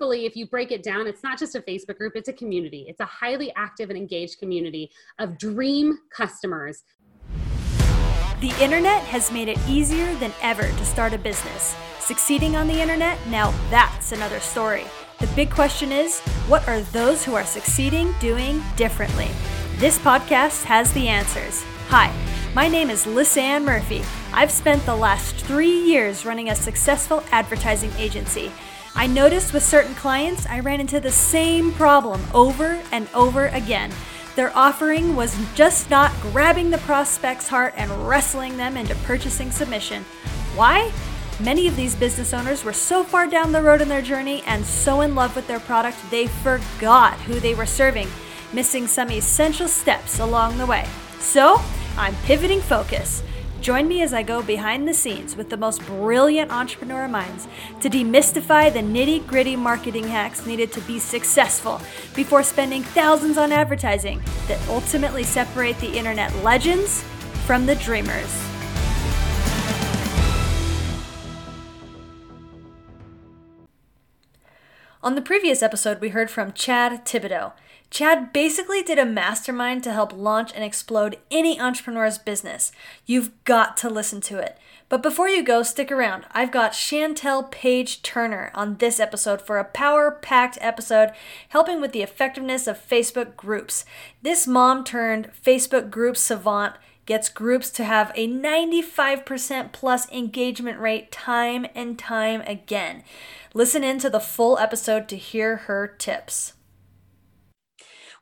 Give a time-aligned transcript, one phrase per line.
[0.00, 2.86] truthfully, if you break it down, it's not just a Facebook group, it's a community.
[2.88, 6.84] It's a highly active and engaged community of dream customers.
[8.40, 11.76] The internet has made it easier than ever to start a business.
[11.98, 14.86] Succeeding on the internet, now that's another story.
[15.18, 19.28] The big question is what are those who are succeeding doing differently?
[19.76, 21.62] This podcast has the answers.
[21.88, 22.10] Hi,
[22.54, 24.02] my name is Lisanne Murphy.
[24.32, 28.50] I've spent the last three years running a successful advertising agency.
[28.94, 33.92] I noticed with certain clients, I ran into the same problem over and over again.
[34.36, 40.04] Their offering was just not grabbing the prospect's heart and wrestling them into purchasing submission.
[40.54, 40.92] Why?
[41.40, 44.64] Many of these business owners were so far down the road in their journey and
[44.64, 48.08] so in love with their product, they forgot who they were serving,
[48.52, 50.86] missing some essential steps along the way.
[51.18, 51.60] So,
[51.96, 53.22] I'm pivoting focus.
[53.60, 57.46] Join me as I go behind the scenes with the most brilliant entrepreneur minds
[57.80, 61.78] to demystify the nitty gritty marketing hacks needed to be successful
[62.14, 67.02] before spending thousands on advertising that ultimately separate the internet legends
[67.44, 68.49] from the dreamers.
[75.02, 77.52] On the previous episode, we heard from Chad Thibodeau.
[77.88, 82.70] Chad basically did a mastermind to help launch and explode any entrepreneur's business.
[83.06, 84.58] You've got to listen to it.
[84.90, 86.26] But before you go, stick around.
[86.32, 91.12] I've got Chantelle Paige Turner on this episode for a power packed episode
[91.48, 93.86] helping with the effectiveness of Facebook groups.
[94.20, 96.74] This mom turned Facebook group savant
[97.06, 103.02] gets groups to have a 95% plus engagement rate time and time again.
[103.54, 106.54] Listen in to the full episode to hear her tips.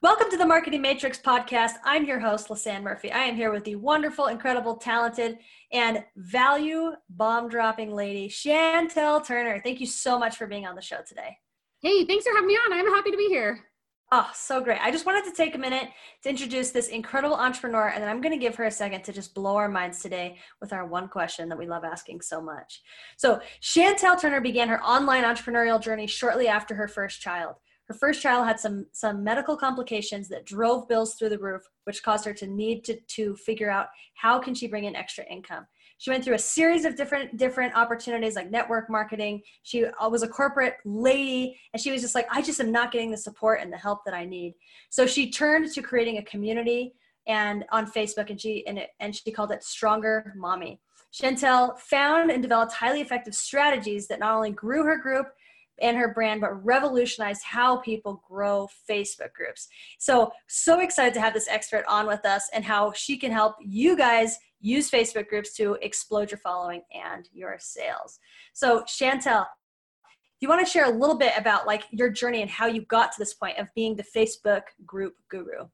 [0.00, 1.72] Welcome to the Marketing Matrix podcast.
[1.84, 3.10] I'm your host, Lisanne Murphy.
[3.10, 5.38] I am here with the wonderful, incredible, talented,
[5.72, 9.60] and value bomb dropping lady, Chantelle Turner.
[9.60, 11.36] Thank you so much for being on the show today.
[11.82, 12.72] Hey, thanks for having me on.
[12.72, 13.67] I'm happy to be here.
[14.10, 14.80] Oh, so great.
[14.80, 15.90] I just wanted to take a minute
[16.22, 19.12] to introduce this incredible entrepreneur, and then I'm going to give her a second to
[19.12, 22.80] just blow our minds today with our one question that we love asking so much.
[23.18, 27.56] So, Chantelle Turner began her online entrepreneurial journey shortly after her first child.
[27.88, 32.02] Her first child had some, some medical complications that drove bills through the roof, which
[32.02, 35.66] caused her to need to, to figure out how can she bring in extra income
[35.98, 39.42] she went through a series of different different opportunities like network marketing.
[39.62, 42.92] She uh, was a corporate lady and she was just like i just am not
[42.92, 44.54] getting the support and the help that i need.
[44.90, 46.94] So she turned to creating a community
[47.26, 50.80] and on facebook and she and, it, and she called it stronger mommy.
[51.10, 55.26] Chantelle found and developed highly effective strategies that not only grew her group
[55.80, 59.68] and her brand, but revolutionized how people grow Facebook groups.
[59.98, 63.56] So, so excited to have this expert on with us and how she can help
[63.60, 68.18] you guys use Facebook groups to explode your following and your sales.
[68.52, 69.46] So, Chantelle,
[70.40, 72.82] do you want to share a little bit about like your journey and how you
[72.82, 75.66] got to this point of being the Facebook group guru?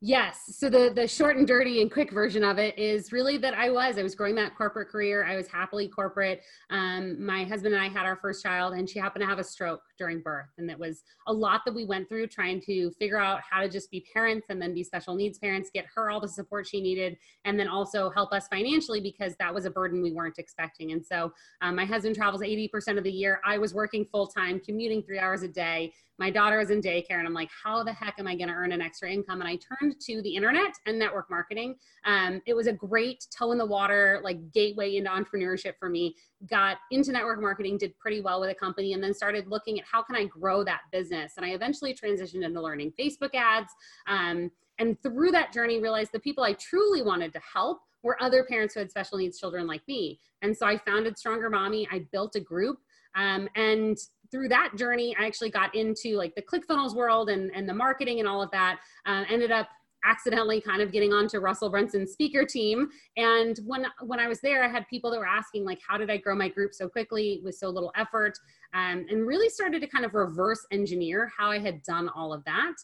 [0.00, 0.56] Yes.
[0.56, 3.68] So the the short and dirty and quick version of it is really that I
[3.68, 5.24] was I was growing that corporate career.
[5.24, 6.42] I was happily corporate.
[6.70, 9.44] Um, my husband and I had our first child, and she happened to have a
[9.44, 13.18] stroke during birth, and it was a lot that we went through trying to figure
[13.18, 16.20] out how to just be parents and then be special needs parents, get her all
[16.20, 20.00] the support she needed, and then also help us financially because that was a burden
[20.00, 20.92] we weren't expecting.
[20.92, 23.40] And so um, my husband travels 80% of the year.
[23.44, 27.18] I was working full time, commuting three hours a day my daughter is in daycare
[27.18, 29.48] and i'm like how the heck am i going to earn an extra income and
[29.48, 31.76] i turned to the internet and network marketing.
[32.04, 36.14] Um, it was a great toe in the water like gateway into entrepreneurship for me.
[36.48, 39.84] Got into network marketing did pretty well with a company and then started looking at
[39.90, 41.34] how can i grow that business.
[41.36, 43.72] And i eventually transitioned into learning facebook ads
[44.06, 48.44] um, and through that journey realized the people i truly wanted to help were other
[48.44, 50.20] parents who had special needs children like me.
[50.42, 51.88] And so i founded stronger mommy.
[51.90, 52.78] I built a group
[53.14, 53.96] um, and
[54.30, 58.20] through that journey, I actually got into like the ClickFunnels world and, and the marketing
[58.20, 58.78] and all of that.
[59.06, 59.68] Uh, ended up
[60.04, 62.88] accidentally kind of getting onto Russell Brunson's speaker team.
[63.16, 66.10] And when when I was there, I had people that were asking like, how did
[66.10, 68.38] I grow my group so quickly with so little effort?
[68.74, 72.44] Um, and really started to kind of reverse engineer how I had done all of
[72.44, 72.74] that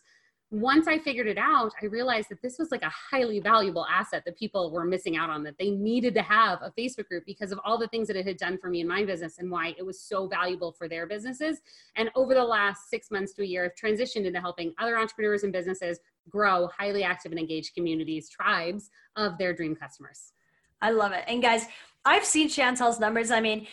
[0.54, 4.22] once I figured it out, I realized that this was like a highly valuable asset
[4.24, 7.50] that people were missing out on, that they needed to have a Facebook group because
[7.50, 9.74] of all the things that it had done for me in my business and why
[9.76, 11.60] it was so valuable for their businesses.
[11.96, 15.42] And over the last six months to a year, I've transitioned into helping other entrepreneurs
[15.42, 15.98] and businesses
[16.28, 20.32] grow highly active and engaged communities, tribes of their dream customers.
[20.82, 21.24] I love it.
[21.28, 21.66] And guys,
[22.04, 23.30] I've seen Chantelle's numbers.
[23.30, 23.66] I mean,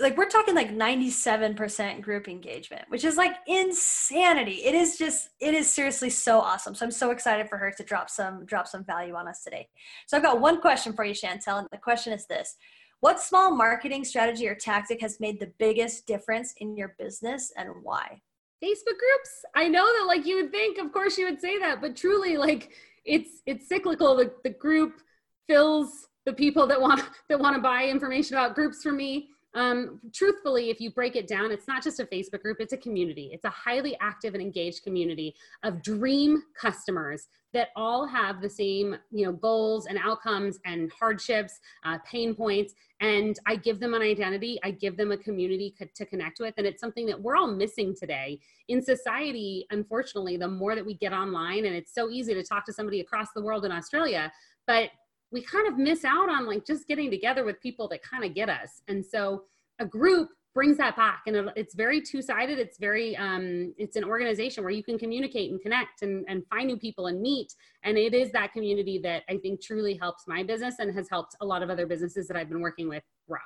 [0.00, 4.64] like we're talking like 97% group engagement, which is like insanity.
[4.64, 6.74] It is just it is seriously so awesome.
[6.74, 9.68] So I'm so excited for her to drop some drop some value on us today.
[10.06, 12.56] So I've got one question for you, Chantelle, and the question is this.
[13.00, 17.68] what small marketing strategy or tactic has made the biggest difference in your business and
[17.82, 18.22] why?
[18.62, 19.44] Facebook groups.
[19.54, 22.36] I know that like you would think, of course you would say that, but truly
[22.36, 22.70] like
[23.04, 24.16] it's it's cyclical.
[24.16, 25.00] The, the group
[25.46, 30.00] fills the people that want that want to buy information about groups for me um,
[30.12, 33.30] truthfully, if you break it down, it's not just a Facebook group, it's a community.
[33.32, 38.96] It's a highly active and engaged community of dream customers that all have the same
[39.12, 42.74] you know, goals and outcomes and hardships, uh, pain points.
[43.00, 46.54] And I give them an identity, I give them a community co- to connect with.
[46.58, 48.40] And it's something that we're all missing today.
[48.66, 52.66] In society, unfortunately, the more that we get online, and it's so easy to talk
[52.66, 54.32] to somebody across the world in Australia,
[54.66, 54.90] but
[55.34, 58.34] we kind of miss out on like just getting together with people that kind of
[58.34, 58.82] get us.
[58.86, 59.42] And so
[59.80, 62.60] a group brings that back and it's very two-sided.
[62.60, 66.68] It's very um, it's an organization where you can communicate and connect and, and find
[66.68, 67.52] new people and meet.
[67.82, 71.34] And it is that community that i think truly helps my business and has helped
[71.40, 73.38] a lot of other businesses that i've been working with grow.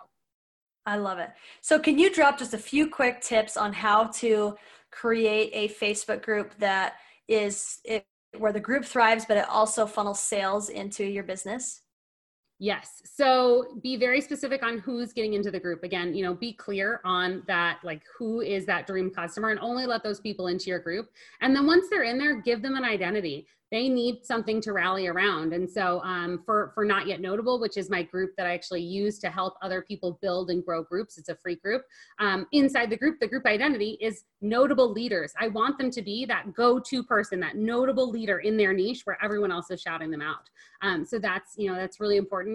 [0.84, 1.30] I love it.
[1.62, 4.56] So can you drop just a few quick tips on how to
[4.90, 6.96] create a facebook group that
[7.28, 8.06] is it,
[8.36, 11.82] where the group thrives, but it also funnels sales into your business?
[12.60, 13.02] Yes.
[13.04, 15.84] So be very specific on who's getting into the group.
[15.84, 19.86] Again, you know, be clear on that, like who is that dream customer and only
[19.86, 21.08] let those people into your group.
[21.40, 25.06] And then once they're in there, give them an identity they need something to rally
[25.06, 25.52] around.
[25.52, 28.82] And so um, for, for Not Yet Notable, which is my group that I actually
[28.82, 31.82] use to help other people build and grow groups, it's a free group.
[32.18, 35.34] Um, inside the group, the group identity is notable leaders.
[35.38, 39.18] I want them to be that go-to person, that notable leader in their niche where
[39.22, 40.48] everyone else is shouting them out.
[40.80, 42.47] Um, so that's, you know, that's really important.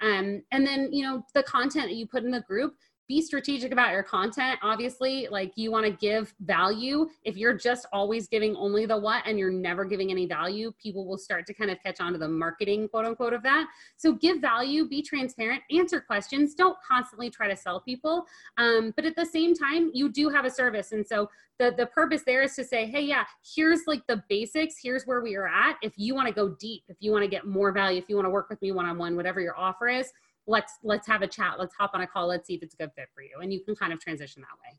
[0.00, 2.74] Um, and then, you know, the content that you put in the group,
[3.08, 4.58] be strategic about your content.
[4.62, 7.08] Obviously, like you want to give value.
[7.24, 11.06] If you're just always giving only the what and you're never giving any value, people
[11.06, 13.66] will start to kind of catch on to the marketing, quote unquote, of that.
[13.96, 16.54] So give value, be transparent, answer questions.
[16.54, 18.26] Don't constantly try to sell people.
[18.58, 20.92] Um, but at the same time, you do have a service.
[20.92, 23.24] And so the, the purpose there is to say, hey, yeah,
[23.54, 24.76] here's like the basics.
[24.80, 25.76] Here's where we are at.
[25.82, 28.16] If you want to go deep, if you want to get more value, if you
[28.16, 30.12] want to work with me one on one, whatever your offer is,
[30.48, 32.76] let's let's have a chat let's hop on a call let's see if it's a
[32.76, 34.78] good fit for you and you can kind of transition that way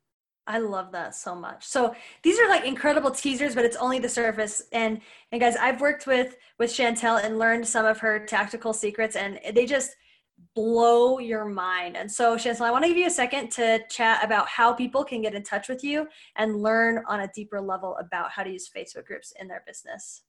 [0.50, 1.64] I love that so much.
[1.64, 4.64] So these are like incredible teasers, but it's only the surface.
[4.72, 5.00] And
[5.32, 9.40] and guys, I've worked with with Chantelle and learned some of her tactical secrets, and
[9.54, 9.96] they just
[10.56, 11.96] blow your mind.
[11.96, 15.04] And so, Chantelle, I want to give you a second to chat about how people
[15.04, 18.50] can get in touch with you and learn on a deeper level about how to
[18.50, 20.24] use Facebook groups in their business.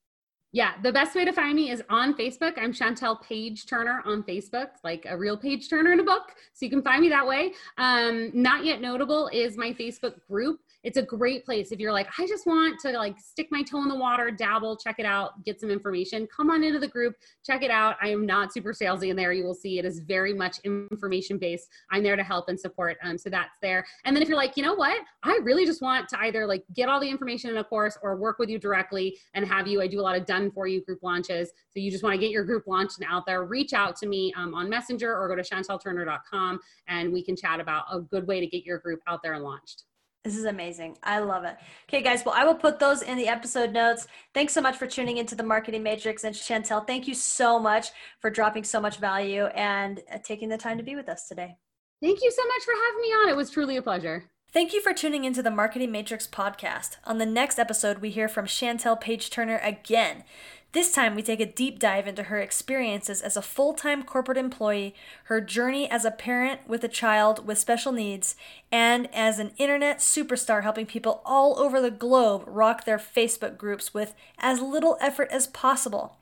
[0.52, 2.54] Yeah, the best way to find me is on Facebook.
[2.56, 6.34] I'm Chantelle Paige Turner on Facebook, like a real page turner in a book.
[6.54, 7.52] So you can find me that way.
[7.78, 10.58] Um, Not Yet Notable is my Facebook group.
[10.82, 11.72] It's a great place.
[11.72, 14.76] If you're like i just want to like stick my toe in the water dabble
[14.76, 17.14] check it out get some information come on into the group
[17.44, 17.96] check it out.
[18.00, 19.32] I am not super salesy in there.
[19.32, 22.96] You will see it is very much information based i'm there to help and support
[23.04, 23.84] um, so that's there.
[24.04, 24.98] And then if you're like you know what?
[25.22, 28.16] I really just want to either like get all the information in a course or
[28.16, 29.82] work with you directly and have you.
[29.82, 32.20] I do a lot of done for you group launches so you just want to
[32.20, 35.26] get your group launched and out there reach out to me um, on messenger or
[35.26, 39.00] go to chantelturner.com and we can chat about a good way to get your group
[39.08, 39.82] out there and launched
[40.22, 40.98] this is amazing.
[41.02, 41.56] I love it.
[41.88, 42.22] Okay, guys.
[42.26, 44.06] Well, I will put those in the episode notes.
[44.34, 46.24] Thanks so much for tuning into the Marketing Matrix.
[46.24, 47.88] And Chantelle, thank you so much
[48.20, 51.56] for dropping so much value and uh, taking the time to be with us today.
[52.02, 53.28] Thank you so much for having me on.
[53.30, 54.30] It was truly a pleasure.
[54.52, 56.96] Thank you for tuning into the Marketing Matrix podcast.
[57.04, 60.24] On the next episode, we hear from Chantelle Paige Turner again.
[60.72, 64.36] This time, we take a deep dive into her experiences as a full time corporate
[64.36, 64.92] employee,
[65.24, 68.34] her journey as a parent with a child with special needs,
[68.72, 73.94] and as an internet superstar helping people all over the globe rock their Facebook groups
[73.94, 76.16] with as little effort as possible.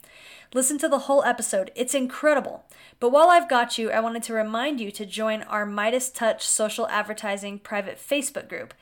[0.54, 2.64] Listen to the whole episode, it's incredible.
[3.00, 6.46] But while I've got you, I wanted to remind you to join our Midas Touch
[6.46, 8.72] social advertising private Facebook group.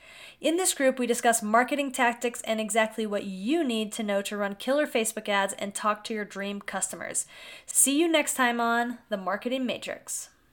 [0.41, 4.37] In this group, we discuss marketing tactics and exactly what you need to know to
[4.37, 7.27] run killer Facebook ads and talk to your dream customers.
[7.67, 10.29] See you next time on The Marketing Matrix.